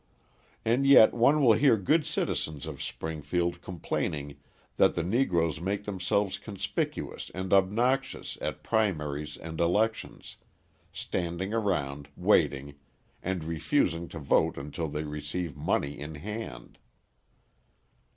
And 0.65 0.87
yet 0.87 1.13
one 1.13 1.41
will 1.43 1.53
hear 1.53 1.77
good 1.77 2.07
citizens 2.07 2.65
of 2.65 2.81
Springfield 2.81 3.61
complaining 3.61 4.37
that 4.77 4.95
the 4.95 5.03
Negroes 5.03 5.61
make 5.61 5.83
themselves 5.83 6.39
conspicuous 6.39 7.29
and 7.35 7.53
obnoxious 7.53 8.35
at 8.41 8.63
primaries 8.63 9.37
and 9.37 9.59
elections, 9.61 10.37
standing 10.91 11.53
around, 11.53 12.09
waiting, 12.17 12.79
and 13.21 13.43
refusing 13.43 14.07
to 14.07 14.17
vote 14.17 14.57
until 14.57 14.87
they 14.87 15.03
receive 15.03 15.55
money 15.55 15.99
in 15.99 16.15
hand. 16.15 16.79